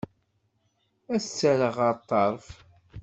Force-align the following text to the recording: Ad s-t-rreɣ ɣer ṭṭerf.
Ad 1.13 1.21
s-t-rreɣ 1.23 1.75
ɣer 1.81 1.93
ṭṭerf. 2.01 2.47